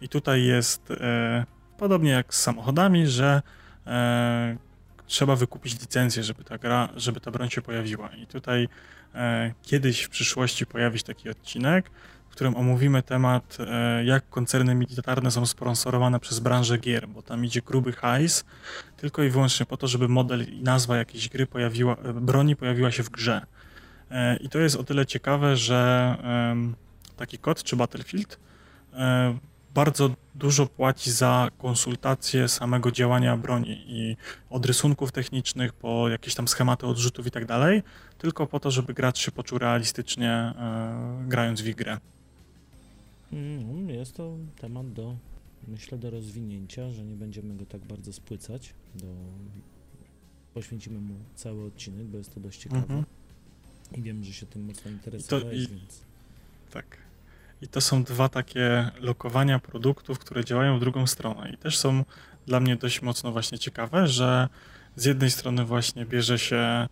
I 0.00 0.08
tutaj 0.08 0.44
jest 0.44 0.90
e, 0.90 1.44
podobnie 1.78 2.10
jak 2.10 2.34
z 2.34 2.42
samochodami, 2.42 3.06
że 3.06 3.42
e, 3.86 4.56
trzeba 5.06 5.36
wykupić 5.36 5.80
licencję, 5.80 6.22
żeby 6.22 6.44
ta 6.44 6.58
gra, 6.58 6.88
żeby 6.96 7.20
ta 7.20 7.30
broń 7.30 7.50
się 7.50 7.62
pojawiła. 7.62 8.08
I 8.08 8.26
tutaj 8.26 8.68
e, 9.14 9.52
kiedyś 9.62 10.02
w 10.02 10.08
przyszłości 10.08 10.66
pojawi 10.66 10.98
się 10.98 11.04
taki 11.04 11.30
odcinek, 11.30 11.90
którym 12.36 12.56
omówimy 12.56 13.02
temat, 13.02 13.58
e, 13.60 14.04
jak 14.04 14.28
koncerny 14.28 14.74
militarne 14.74 15.30
są 15.30 15.46
sponsorowane 15.46 16.20
przez 16.20 16.40
branżę 16.40 16.78
gier, 16.78 17.08
bo 17.08 17.22
tam 17.22 17.44
idzie 17.44 17.62
gruby 17.62 17.92
hajs, 17.92 18.44
tylko 18.96 19.22
i 19.22 19.30
wyłącznie 19.30 19.66
po 19.66 19.76
to, 19.76 19.88
żeby 19.88 20.08
model 20.08 20.52
i 20.52 20.62
nazwa 20.62 20.96
jakiejś 20.96 21.28
gry 21.28 21.46
pojawiła, 21.46 21.96
e, 21.96 22.12
broni 22.12 22.56
pojawiła 22.56 22.90
się 22.90 23.02
w 23.02 23.10
grze. 23.10 23.46
E, 24.10 24.36
I 24.36 24.48
to 24.48 24.58
jest 24.58 24.76
o 24.76 24.84
tyle 24.84 25.06
ciekawe, 25.06 25.56
że 25.56 26.16
taki 27.16 27.38
kod 27.38 27.62
czy 27.62 27.76
Battlefield 27.76 28.38
bardzo 29.74 30.10
dużo 30.34 30.66
płaci 30.66 31.10
za 31.10 31.48
konsultację 31.58 32.48
samego 32.48 32.90
działania 32.90 33.36
broni 33.36 33.84
i 33.86 34.16
od 34.50 34.66
rysunków 34.66 35.12
technicznych 35.12 35.72
po 35.72 36.08
jakieś 36.08 36.34
tam 36.34 36.48
schematy 36.48 36.86
odrzutów 36.86 37.26
i 37.26 37.30
tak 37.30 37.46
dalej, 37.46 37.82
tylko 38.18 38.46
po 38.46 38.60
to, 38.60 38.70
żeby 38.70 38.94
gracz 38.94 39.18
się 39.18 39.32
poczuł 39.32 39.58
realistycznie 39.58 40.54
grając 41.26 41.60
w 41.60 41.74
grę. 41.74 41.98
Mm, 43.32 43.90
jest 43.90 44.16
to 44.16 44.36
temat 44.60 44.92
do, 44.92 45.16
myślę, 45.68 45.98
do 45.98 46.10
rozwinięcia, 46.10 46.90
że 46.90 47.04
nie 47.04 47.14
będziemy 47.14 47.56
go 47.56 47.66
tak 47.66 47.80
bardzo 47.80 48.12
spłycać. 48.12 48.74
Do... 48.94 49.06
Poświęcimy 50.54 51.00
mu 51.00 51.14
cały 51.34 51.66
odcinek, 51.66 52.06
bo 52.06 52.18
jest 52.18 52.34
to 52.34 52.40
dość 52.40 52.60
ciekawe. 52.60 52.82
Mhm. 52.82 53.04
I 53.92 54.02
wiem, 54.02 54.24
że 54.24 54.32
się 54.32 54.46
tym 54.46 54.64
mocno 54.64 54.90
interesowałeś, 54.90 55.58
i, 55.58 55.68
więc... 55.68 56.00
Tak. 56.70 56.98
I 57.62 57.68
to 57.68 57.80
są 57.80 58.02
dwa 58.02 58.28
takie 58.28 58.90
lokowania 59.00 59.58
produktów, 59.58 60.18
które 60.18 60.44
działają 60.44 60.76
w 60.76 60.80
drugą 60.80 61.06
stronę. 61.06 61.50
I 61.50 61.56
też 61.56 61.78
są 61.78 62.04
dla 62.46 62.60
mnie 62.60 62.76
dość 62.76 63.02
mocno 63.02 63.32
właśnie 63.32 63.58
ciekawe, 63.58 64.08
że 64.08 64.48
z 64.96 65.04
jednej 65.04 65.30
strony 65.30 65.64
właśnie 65.64 66.06
bierze 66.06 66.38
się 66.38 66.88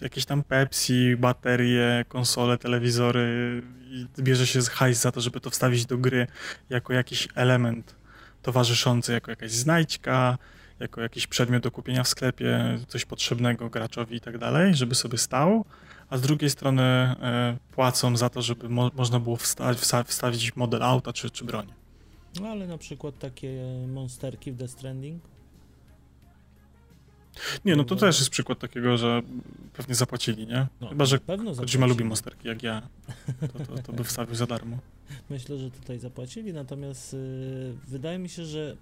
jakieś 0.00 0.24
tam 0.24 0.42
Pepsi, 0.42 1.16
baterie, 1.16 2.04
konsole, 2.08 2.58
telewizory 2.58 3.62
i 3.90 4.22
bierze 4.22 4.46
się 4.46 4.60
hajs 4.60 5.00
za 5.00 5.12
to, 5.12 5.20
żeby 5.20 5.40
to 5.40 5.50
wstawić 5.50 5.86
do 5.86 5.98
gry 5.98 6.26
jako 6.70 6.92
jakiś 6.92 7.28
element 7.34 7.94
towarzyszący, 8.42 9.12
jako 9.12 9.30
jakaś 9.30 9.50
znajdźka, 9.50 10.38
jako 10.80 11.00
jakiś 11.00 11.26
przedmiot 11.26 11.62
do 11.62 11.70
kupienia 11.70 12.02
w 12.02 12.08
sklepie, 12.08 12.78
coś 12.88 13.04
potrzebnego 13.04 13.70
graczowi 13.70 14.16
i 14.16 14.20
tak 14.20 14.38
dalej, 14.38 14.74
żeby 14.74 14.94
sobie 14.94 15.18
stał, 15.18 15.64
a 16.10 16.16
z 16.16 16.20
drugiej 16.20 16.50
strony 16.50 16.82
e, 16.82 17.56
płacą 17.72 18.16
za 18.16 18.28
to, 18.28 18.42
żeby 18.42 18.68
mo 18.68 18.90
można 18.96 19.20
było 19.20 19.36
wsta 19.36 19.74
wstawić 20.04 20.56
model 20.56 20.82
auta 20.82 21.12
czy, 21.12 21.30
czy 21.30 21.44
broń. 21.44 21.72
No 22.40 22.48
ale 22.48 22.66
na 22.66 22.78
przykład 22.78 23.18
takie 23.18 23.64
monsterki 23.88 24.52
w 24.52 24.58
The 24.58 24.68
Stranding? 24.68 25.22
Nie, 27.64 27.76
no 27.76 27.84
to 27.84 27.96
też 27.96 28.18
jest 28.18 28.30
przykład 28.30 28.58
takiego, 28.58 28.96
że 28.96 29.22
pewnie 29.72 29.94
zapłacili, 29.94 30.46
nie? 30.46 30.66
No, 30.80 30.88
Chyba, 30.88 31.04
że 31.04 31.18
Kojima 31.18 31.86
lubi 31.86 32.04
monsterki, 32.04 32.48
jak 32.48 32.62
ja, 32.62 32.82
to, 33.40 33.58
to, 33.58 33.82
to 33.82 33.92
by 33.92 34.04
wstawił 34.04 34.34
za 34.34 34.46
darmo. 34.46 34.78
Myślę, 35.30 35.58
że 35.58 35.70
tutaj 35.70 35.98
zapłacili, 35.98 36.52
natomiast 36.52 37.12
yy, 37.12 37.18
wydaje 37.88 38.18
mi 38.18 38.28
się, 38.28 38.44
że 38.44 38.76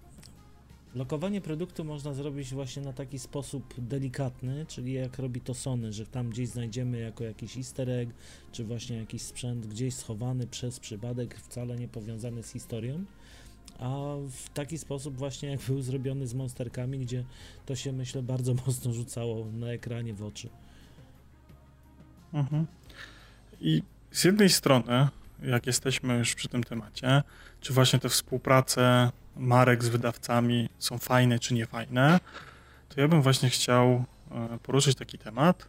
Lokowanie 0.94 1.40
produktu 1.40 1.84
można 1.84 2.14
zrobić 2.14 2.54
właśnie 2.54 2.82
na 2.82 2.92
taki 2.92 3.18
sposób 3.18 3.74
delikatny, 3.78 4.66
czyli 4.68 4.92
jak 4.92 5.18
robi 5.18 5.40
to 5.40 5.54
Sony, 5.54 5.92
że 5.92 6.06
tam 6.06 6.30
gdzieś 6.30 6.48
znajdziemy 6.48 6.98
jako 6.98 7.24
jakiś 7.24 7.56
easter 7.56 7.90
egg, 7.90 8.12
czy 8.52 8.64
właśnie 8.64 8.96
jakiś 8.96 9.22
sprzęt 9.22 9.66
gdzieś 9.66 9.94
schowany 9.94 10.46
przez 10.46 10.80
przypadek, 10.80 11.34
wcale 11.40 11.76
nie 11.76 11.88
powiązany 11.88 12.42
z 12.42 12.52
historią. 12.52 13.04
A 13.80 13.88
w 14.30 14.48
taki 14.54 14.78
sposób 14.78 15.16
właśnie 15.16 15.50
jak 15.50 15.60
był 15.60 15.82
zrobiony 15.82 16.26
z 16.26 16.34
monsterkami, 16.34 16.98
gdzie 16.98 17.24
to 17.66 17.76
się 17.76 17.92
myślę 17.92 18.22
bardzo 18.22 18.54
mocno 18.66 18.92
rzucało 18.92 19.46
na 19.52 19.66
ekranie 19.66 20.14
w 20.14 20.22
oczy. 20.22 20.48
Mhm. 22.32 22.66
I 23.60 23.82
z 24.10 24.24
jednej 24.24 24.48
strony, 24.48 25.08
jak 25.42 25.66
jesteśmy 25.66 26.18
już 26.18 26.34
przy 26.34 26.48
tym 26.48 26.64
temacie, 26.64 27.22
czy 27.60 27.72
właśnie 27.72 27.98
te 27.98 28.08
współprace 28.08 29.12
marek 29.36 29.84
z 29.84 29.88
wydawcami 29.88 30.68
są 30.78 30.98
fajne 30.98 31.38
czy 31.38 31.54
niefajne, 31.54 32.20
to 32.88 33.00
ja 33.00 33.08
bym 33.08 33.22
właśnie 33.22 33.50
chciał 33.50 34.04
e, 34.30 34.58
poruszyć 34.62 34.98
taki 34.98 35.18
temat, 35.18 35.68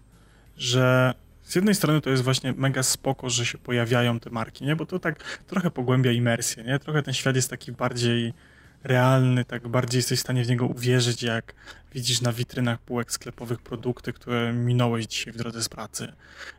że 0.58 1.14
z 1.52 1.56
jednej 1.56 1.76
strony 1.76 2.02
to 2.02 2.10
jest 2.10 2.24
właśnie 2.24 2.54
mega 2.54 2.84
spoko, 2.84 3.30
że 3.30 3.46
się 3.46 3.58
pojawiają 3.58 4.20
te 4.20 4.30
marki, 4.30 4.66
nie? 4.66 4.76
Bo 4.76 4.86
to 4.86 5.00
tak 5.00 5.40
trochę 5.48 5.72
pogłębia 5.72 6.12
imersję, 6.12 6.64
nie? 6.64 6.80
Trochę 6.80 7.04
ten 7.04 7.14
świat 7.14 7.36
jest 7.36 7.50
taki 7.50 7.72
bardziej 7.72 8.34
realny, 8.84 9.46
tak 9.46 9.68
bardziej 9.68 10.00
jesteś 10.00 10.20
w 10.20 10.22
stanie 10.22 10.44
w 10.44 10.50
niego 10.50 10.66
uwierzyć, 10.66 11.24
jak 11.24 11.54
widzisz 11.94 12.22
na 12.22 12.32
witrynach 12.32 12.80
półek 12.80 13.12
sklepowych 13.12 13.62
produkty, 13.62 14.14
które 14.14 14.54
minąłeś 14.54 15.06
dzisiaj 15.06 15.34
w 15.34 15.38
drodze 15.38 15.64
z 15.64 15.70
pracy. 15.70 16.14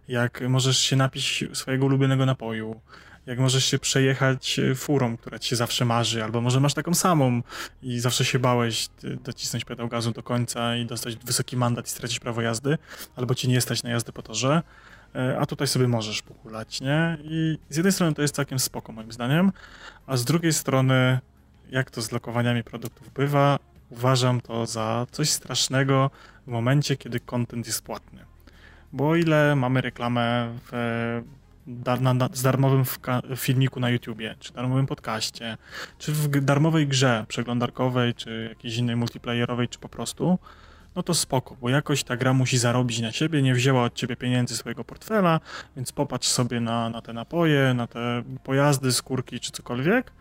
Jak 0.09 0.41
możesz 0.49 0.79
się 0.79 0.97
napić 0.97 1.45
swojego 1.53 1.87
ulubionego 1.87 2.27
napoju, 2.27 2.81
jak 3.27 3.39
możesz 3.39 3.65
się 3.65 3.79
przejechać 3.79 4.59
e, 4.59 4.75
furą, 4.75 5.17
która 5.17 5.39
ci 5.39 5.49
się 5.49 5.57
zawsze 5.57 5.85
marzy, 5.85 6.25
albo 6.25 6.41
może 6.41 6.61
masz 6.61 6.75
taką 6.75 6.95
samą 6.95 7.43
i 7.83 8.01
zawsze 8.01 8.25
się 8.25 8.39
bałeś 8.39 8.89
docisnąć 9.25 9.65
pedał 9.65 9.89
gazu 9.89 10.13
do 10.13 10.23
końca 10.23 10.77
i 10.77 10.87
dostać 10.87 11.17
wysoki 11.17 11.57
mandat 11.57 11.87
i 11.87 11.91
stracić 11.91 12.21
prawo 12.21 12.43
jazdy, 12.43 12.79
albo 13.17 13.35
ci 13.35 13.49
nie 13.49 13.61
stać 13.61 13.83
na 13.83 13.91
jazdę 13.91 14.13
po 14.13 14.23
torze, 14.23 14.63
e, 15.15 15.39
a 15.39 15.47
tutaj 15.47 15.67
sobie 15.67 15.89
możesz 15.89 16.23
pokulać, 16.23 16.81
nie? 16.81 17.19
I 17.23 17.59
z 17.71 17.77
jednej 17.77 17.93
strony 17.93 18.15
to 18.15 18.23
jest 18.23 18.35
całkiem 18.35 18.59
spoko 18.59 18.93
moim 18.93 19.13
zdaniem, 19.13 19.53
a 20.07 20.17
z 20.17 20.25
drugiej 20.25 20.53
strony, 20.53 21.19
jak 21.71 21.91
to 21.91 22.03
z 22.03 22.13
lokowaniami 22.13 22.65
produktów 22.65 23.13
bywa, 23.13 23.59
uważam 23.91 24.41
to 24.41 24.67
za 24.67 25.07
coś 25.11 25.31
strasznego 25.31 26.11
w 26.47 26.51
momencie, 26.51 26.97
kiedy 26.97 27.21
content 27.21 27.67
jest 27.67 27.83
płatny. 27.83 28.25
Bo 28.93 29.09
o 29.09 29.17
ile 29.17 29.57
mamy 29.57 29.81
reklamę 29.81 30.59
w 30.71 31.23
dar, 31.67 32.01
na, 32.01 32.15
na, 32.15 32.29
z 32.33 32.43
darmowym 32.43 32.85
filmiku 33.37 33.81
na 33.81 33.91
YouTubie, 33.91 34.35
czy 34.39 34.53
darmowym 34.53 34.87
podcaście, 34.87 35.57
czy 35.99 36.13
w 36.13 36.29
darmowej 36.29 36.87
grze 36.87 37.25
przeglądarkowej, 37.29 38.15
czy 38.15 38.47
jakiejś 38.49 38.77
innej 38.77 38.97
multiplayerowej, 38.97 39.69
czy 39.69 39.79
po 39.79 39.89
prostu, 39.89 40.39
no 40.97 41.03
to 41.03 41.15
spoko, 41.15 41.57
bo 41.61 41.69
jakoś 41.69 42.05
ta 42.05 42.17
gra 42.17 42.33
musi 42.33 42.59
zarobić 42.59 43.01
na 43.01 43.13
siebie, 43.13 43.43
nie 43.43 43.55
wzięła 43.55 43.85
od 43.85 43.95
ciebie 43.95 44.17
pieniędzy 44.17 44.57
swojego 44.57 44.85
portfela, 44.85 45.41
więc 45.77 45.93
popatrz 45.93 46.29
sobie 46.29 46.61
na, 46.61 46.91
na 46.91 47.03
te 47.03 47.13
napoje, 47.13 47.75
na 47.75 47.87
te 47.87 48.23
pojazdy, 48.45 48.93
skórki 48.93 49.41
czy 49.41 49.53
cokolwiek 49.53 50.13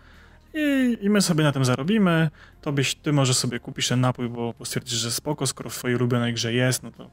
i, 0.53 0.97
i 1.01 1.09
my 1.09 1.21
sobie 1.21 1.43
na 1.43 1.51
tym 1.51 1.65
zarobimy. 1.65 2.29
To 2.61 2.71
byś, 2.71 2.95
ty 2.95 3.13
może 3.13 3.33
sobie 3.33 3.59
kupisz 3.59 3.87
ten 3.87 4.01
napój, 4.01 4.29
bo, 4.29 4.53
stwierdzisz, 4.63 4.99
że 4.99 5.11
spoko, 5.11 5.47
skoro 5.47 5.69
w 5.69 5.77
twojej 5.77 5.95
ulubionej 5.95 6.33
grze 6.33 6.53
jest, 6.53 6.83
no 6.83 6.91
to 6.91 7.09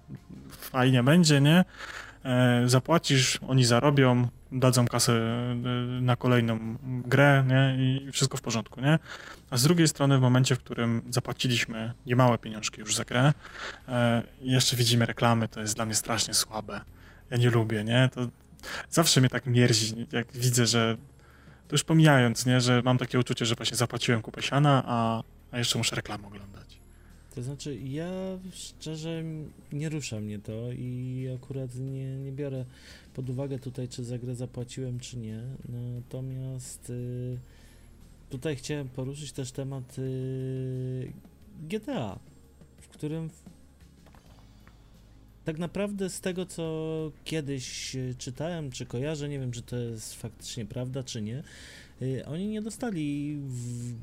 fajnie 0.51 1.03
będzie, 1.03 1.41
nie? 1.41 1.65
E, 2.25 2.63
zapłacisz, 2.67 3.39
oni 3.49 3.65
zarobią, 3.65 4.29
dadzą 4.53 4.87
kasę 4.87 5.13
e, 5.13 5.55
na 6.01 6.17
kolejną 6.17 6.77
grę, 6.83 7.45
nie? 7.49 7.77
I 7.79 8.13
wszystko 8.13 8.37
w 8.37 8.41
porządku, 8.41 8.81
nie? 8.81 8.99
A 9.51 9.57
z 9.57 9.63
drugiej 9.63 9.89
strony 9.89 10.19
w 10.19 10.21
momencie, 10.21 10.55
w 10.55 10.59
którym 10.59 11.03
zapłaciliśmy 11.11 11.93
niemałe 12.07 12.39
pieniążki 12.39 12.81
już 12.81 12.95
za 12.95 13.05
grę, 13.05 13.33
e, 13.89 14.23
jeszcze 14.41 14.77
widzimy 14.77 15.07
reklamy, 15.07 15.49
to 15.49 15.61
jest 15.61 15.75
dla 15.75 15.85
mnie 15.85 15.95
strasznie 15.95 16.35
słabe. 16.35 16.81
Ja 17.31 17.37
nie 17.37 17.51
lubię, 17.51 17.85
nie? 17.85 18.09
To 18.15 18.29
zawsze 18.91 19.21
mnie 19.21 19.31
tak 19.31 19.47
mierzi, 19.47 20.07
jak 20.13 20.33
widzę, 20.33 20.67
że 20.67 20.97
to 21.69 21.75
już 21.75 21.85
pomijając, 21.85 22.47
nie? 22.47 22.61
Że 22.61 22.83
mam 22.85 22.99
takie 22.99 23.19
uczucie, 23.19 23.47
że 23.47 23.55
właśnie 23.55 23.77
zapłaciłem 23.77 24.23
kupę 24.23 24.43
siana, 24.43 24.83
a, 24.87 25.23
a 25.51 25.59
jeszcze 25.59 25.79
muszę 25.79 25.97
reklamę 25.97 26.27
oglądać. 26.27 26.68
To 27.39 27.43
znaczy, 27.43 27.79
ja 27.85 28.11
szczerze 28.53 29.23
nie 29.73 29.89
rusza 29.89 30.21
mnie 30.21 30.39
to 30.39 30.73
i 30.73 31.27
akurat 31.37 31.75
nie, 31.75 32.17
nie 32.19 32.33
biorę 32.33 32.65
pod 33.15 33.31
uwagę 33.31 33.59
tutaj, 33.59 33.89
czy 33.89 34.05
za 34.05 34.19
grę 34.19 34.35
zapłaciłem, 34.35 35.01
czy 35.01 35.17
nie. 35.17 35.43
Natomiast 35.69 36.91
y, 36.91 37.39
tutaj 38.31 38.57
chciałem 38.57 38.89
poruszyć 38.89 39.33
też 39.33 39.53
temat 39.53 39.99
y, 39.99 41.13
GTA, 41.69 42.19
w 42.81 42.89
którym 42.89 43.31
tak 45.45 45.59
naprawdę 45.59 46.11
z 46.11 46.21
tego, 46.21 46.47
co 46.47 47.13
kiedyś 47.25 47.97
czytałem, 48.19 48.71
czy 48.71 48.87
kojarzę, 48.87 49.29
nie 49.29 49.39
wiem, 49.39 49.53
czy 49.53 49.63
to 49.63 49.77
jest 49.77 50.15
faktycznie 50.15 50.67
prawda, 50.67 51.03
czy 51.03 51.23
nie, 51.23 51.43
oni 52.27 52.49
nie 52.49 52.63
dostali 52.63 53.37
w 53.47 53.95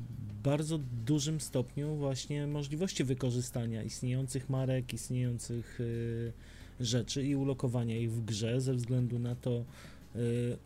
bardzo 0.42 0.78
dużym 1.06 1.40
stopniu 1.40 1.96
właśnie 1.96 2.46
możliwości 2.46 3.04
wykorzystania 3.04 3.82
istniejących 3.82 4.50
marek, 4.50 4.92
istniejących 4.92 5.80
y, 5.80 6.32
rzeczy 6.80 7.24
i 7.24 7.36
ulokowania 7.36 7.96
ich 7.98 8.12
w 8.12 8.24
grze 8.24 8.60
ze 8.60 8.74
względu 8.74 9.18
na 9.18 9.34
to, 9.34 9.64
y, 10.16 10.56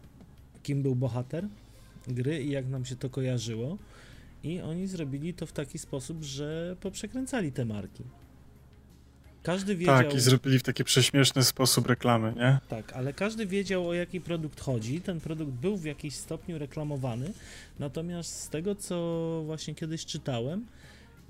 kim 0.62 0.82
był 0.82 0.96
bohater 0.96 1.48
gry 2.08 2.42
i 2.42 2.50
jak 2.50 2.68
nam 2.68 2.84
się 2.84 2.96
to 2.96 3.10
kojarzyło. 3.10 3.78
I 4.42 4.60
oni 4.60 4.86
zrobili 4.86 5.34
to 5.34 5.46
w 5.46 5.52
taki 5.52 5.78
sposób, 5.78 6.22
że 6.22 6.76
poprzekręcali 6.80 7.52
te 7.52 7.64
marki. 7.64 8.04
Każdy 9.42 9.76
wiedział... 9.76 9.96
Tak, 9.96 10.14
i 10.14 10.20
zrobili 10.20 10.58
w 10.58 10.62
taki 10.62 10.84
prześmieszny 10.84 11.44
sposób 11.44 11.86
reklamy, 11.86 12.34
nie? 12.36 12.58
Tak, 12.68 12.92
ale 12.92 13.12
każdy 13.12 13.46
wiedział 13.46 13.88
o 13.88 13.94
jaki 13.94 14.20
produkt 14.20 14.60
chodzi. 14.60 15.00
Ten 15.00 15.20
produkt 15.20 15.52
był 15.52 15.76
w 15.76 15.84
jakiś 15.84 16.14
stopniu 16.14 16.58
reklamowany. 16.58 17.32
Natomiast 17.78 18.40
z 18.40 18.48
tego, 18.48 18.74
co 18.74 19.42
właśnie 19.46 19.74
kiedyś 19.74 20.06
czytałem, 20.06 20.66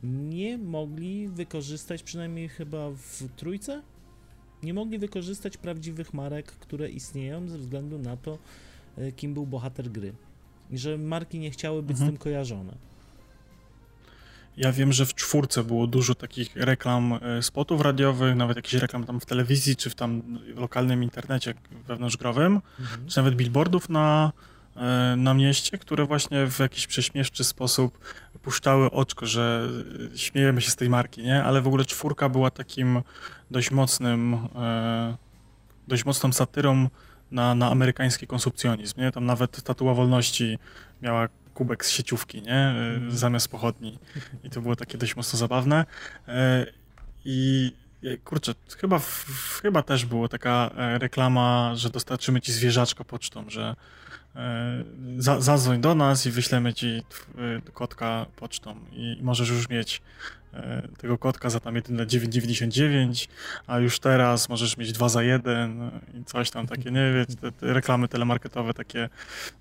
nie 0.02 0.58
mogli 0.58 1.28
wykorzystać, 1.28 2.02
przynajmniej 2.02 2.48
chyba 2.48 2.90
w 2.90 3.22
trójce, 3.36 3.82
nie 4.62 4.74
mogli 4.74 4.98
wykorzystać 4.98 5.56
prawdziwych 5.56 6.14
marek, 6.14 6.46
które 6.46 6.88
istnieją 6.88 7.48
ze 7.48 7.58
względu 7.58 7.98
na 7.98 8.16
to, 8.16 8.38
e, 8.98 9.12
kim 9.12 9.34
był 9.34 9.46
bohater 9.46 9.90
gry. 9.90 10.12
I 10.70 10.78
że 10.78 10.98
marki 10.98 11.38
nie 11.38 11.50
chciały 11.50 11.82
być 11.82 11.90
Mhm. 11.90 12.08
z 12.08 12.10
tym 12.12 12.18
kojarzone. 12.18 12.89
Ja 14.60 14.72
wiem, 14.72 14.92
że 14.92 15.06
w 15.06 15.14
czwórce 15.14 15.64
było 15.64 15.86
dużo 15.86 16.14
takich 16.14 16.56
reklam 16.56 17.18
e, 17.22 17.42
spotów 17.42 17.80
radiowych, 17.80 18.36
nawet 18.36 18.56
jakichś 18.56 18.74
reklam 18.74 19.04
tam 19.04 19.20
w 19.20 19.26
telewizji, 19.26 19.76
czy 19.76 19.90
w 19.90 19.94
tam 19.94 20.38
lokalnym 20.56 21.02
internecie 21.02 21.54
wewnątrzgrowym, 21.86 22.60
Mhm. 22.80 23.08
czy 23.08 23.18
nawet 23.18 23.34
billboardów 23.34 23.88
na, 23.88 24.32
e, 24.76 25.14
na 25.16 25.34
mieście, 25.34 25.78
które 25.78 26.06
właśnie 26.06 26.46
w 26.46 26.58
jakiś 26.58 26.86
prześmieszczy 26.86 27.44
sposób 27.44 27.98
puszczały 28.42 28.90
oczko, 28.90 29.26
że 29.26 29.68
e, 30.14 30.18
śmiejemy 30.18 30.60
się 30.60 30.70
z 30.70 30.76
tej 30.76 30.88
marki, 30.88 31.22
nie? 31.22 31.44
Ale 31.44 31.60
w 31.60 31.66
ogóle 31.66 31.84
czwórka 31.84 32.28
była 32.28 32.50
takim 32.50 33.02
dość 33.50 33.70
mocnym, 33.70 34.38
dość 35.88 36.04
mocną 36.04 36.32
satyrą 36.32 36.88
na, 37.30 37.54
na 37.54 37.70
amerykański 37.70 38.26
konsumpcjonizm, 38.26 39.00
nie? 39.00 39.12
Tam 39.12 39.26
nawet 39.26 39.62
Tatuła 39.62 39.94
Wolności 39.94 40.58
miała 41.02 41.28
kubek 41.60 41.84
z 41.84 41.90
sieciówki, 41.90 42.42
nie? 42.42 42.52
E, 42.54 42.70
Mhm. 42.94 43.10
Zamiast 43.16 43.48
pochodni. 43.48 43.98
I 44.44 44.50
to 44.50 44.60
było 44.60 44.76
takie 44.76 44.98
dość 44.98 45.16
mocno 45.16 45.38
zabawne. 45.38 45.84
E, 46.28 46.66
I 47.24 47.72
e, 48.04 48.16
kurczę, 48.16 48.54
chyba, 48.78 49.00
chyba 49.62 49.82
też 49.82 50.04
była 50.06 50.28
taka 50.28 50.70
reklama, 50.98 51.72
że 51.74 51.90
dostarczymy 51.90 52.40
ci 52.40 52.52
zwierzaczka 52.52 53.04
pocztą, 53.04 53.50
że 53.50 53.76
za, 55.18 55.40
zadzwoń 55.40 55.80
do 55.80 55.94
nas 55.94 56.26
i 56.26 56.30
wyślemy 56.30 56.74
ci 56.74 56.86
e, 56.86 57.02
kotka 57.72 58.26
pocztą 58.36 58.74
i 58.92 59.18
możesz 59.22 59.48
już 59.48 59.68
mieć 59.68 60.02
e, 60.54 60.88
tego 60.98 61.18
kotka 61.18 61.50
za 61.50 61.60
tam 61.60 61.76
jedyne 61.76 62.06
9,99, 62.06 63.28
a 63.66 63.78
już 63.78 63.98
teraz 63.98 64.48
możesz 64.48 64.76
mieć 64.76 64.92
dwa 64.92 65.08
za 65.08 65.22
jeden 65.22 65.90
i 66.20 66.24
coś 66.24 66.50
tam 66.50 66.66
takie, 66.66 66.90
nie 66.90 67.12
wiecie, 67.14 67.34
te, 67.40 67.52
te 67.52 67.74
reklamy 67.74 68.08
telemarketowe 68.08 68.74
takie, 68.74 69.08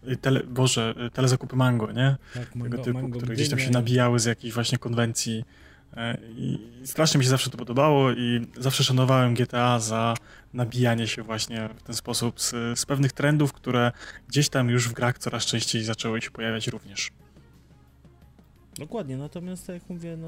e, 0.08 0.16
tele, 0.16 0.44
boże, 0.44 0.94
e, 0.98 1.10
telezakupy 1.10 1.56
mango, 1.56 1.92
nie? 1.92 2.16
Tak, 2.34 2.48
tego 2.48 2.60
mango, 2.60 2.78
typu, 2.78 3.00
mango 3.00 3.18
które 3.18 3.36
gdzieś 3.36 3.50
tam 3.50 3.60
się 3.60 3.70
nabijały 3.70 4.20
z 4.20 4.26
jakichś 4.26 4.54
właśnie 4.54 4.78
konwencji. 4.78 5.46
E, 5.98 6.17
I 6.38 6.60
strasznie 6.86 7.17
mi 7.17 7.24
się 7.24 7.29
zawsze 7.29 7.50
to 7.50 7.58
podobało 7.58 8.12
i 8.12 8.48
zawsze 8.58 8.84
szanowałem 8.84 9.34
GTA 9.34 9.79
za 9.79 10.13
nabijanie 10.53 11.08
się 11.08 11.24
właśnie 11.24 11.69
w 11.77 11.84
ten 11.84 11.96
sposób 11.96 12.41
z, 12.41 12.79
z 12.79 12.86
pewnych 12.86 13.12
trendów, 13.12 13.53
które 13.53 13.91
gdzieś 14.27 14.50
tam 14.50 14.69
już 14.69 14.89
w 14.89 14.93
grach 14.93 15.17
coraz 15.17 15.46
częściej 15.46 15.84
zaczęły 15.84 16.22
się 16.22 16.31
pojawiać 16.31 16.67
również. 16.67 17.12
Dokładnie, 18.77 19.17
natomiast 19.17 19.67
tak 19.67 19.74
jak 19.74 19.89
mówię, 19.89 20.17
no, 20.17 20.27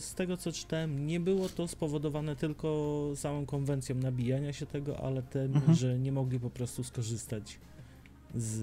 z 0.00 0.14
tego 0.14 0.36
co 0.36 0.52
czytałem, 0.52 1.06
nie 1.06 1.20
było 1.20 1.48
to 1.48 1.68
spowodowane 1.68 2.36
tylko 2.36 3.10
samą 3.14 3.46
konwencją 3.46 3.94
nabijania 3.96 4.52
się 4.52 4.66
tego, 4.66 5.04
ale 5.04 5.22
tym, 5.22 5.54
Mhm. 5.54 5.74
że 5.74 5.98
nie 5.98 6.12
mogli 6.12 6.40
po 6.40 6.50
prostu 6.50 6.84
skorzystać 6.84 7.58
z 8.34 8.54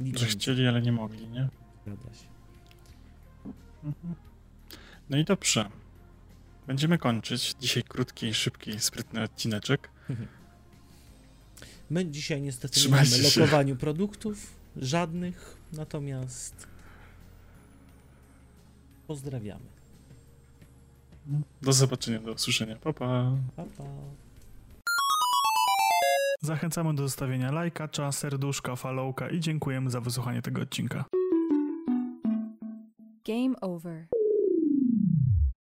Że 0.00 0.04
licencji. 0.04 0.28
chcieli, 0.38 0.66
ale 0.66 0.82
nie 0.82 0.92
mogli, 0.92 1.28
nie? 1.28 1.48
Zgadza 1.86 2.08
się. 2.14 2.26
Mhm. 3.84 4.14
No 5.10 5.18
i 5.18 5.24
dobrze. 5.24 5.70
Będziemy 6.66 6.98
kończyć. 6.98 7.54
Dzisiaj 7.60 7.82
krótki, 7.82 8.34
szybki, 8.34 8.80
sprytny 8.80 9.22
odcineczek. 9.22 9.90
My 11.90 12.06
dzisiaj 12.06 12.42
niestety 12.42 12.72
nie 12.76 12.80
Trzymajcie 12.82 13.10
mamy 13.16 13.30
się. 13.30 13.40
lokowaniu 13.40 13.76
produktów, 13.76 14.54
żadnych, 14.76 15.56
natomiast 15.72 16.66
pozdrawiamy. 19.06 19.66
Do 21.62 21.72
zobaczenia, 21.72 22.18
do 22.20 22.32
usłyszenia. 22.32 22.76
Pa, 22.76 22.92
pa. 22.92 23.32
Pa, 23.56 23.64
pa. 23.64 23.84
Zachęcamy 26.42 26.94
do 26.94 27.02
zostawienia 27.02 27.52
lajka, 27.52 27.88
cza, 27.88 28.12
serduszka, 28.12 28.76
followka 28.76 29.30
i 29.30 29.40
dziękujemy 29.40 29.90
za 29.90 30.00
wysłuchanie 30.00 30.42
tego 30.42 30.62
odcinka. 30.62 31.04
Game 33.26 33.60
over. 33.60 34.06